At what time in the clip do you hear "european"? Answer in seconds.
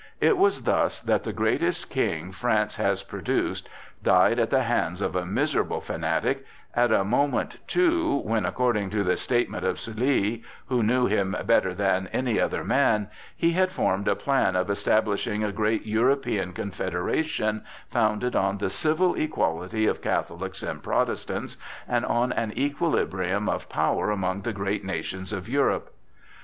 15.85-16.51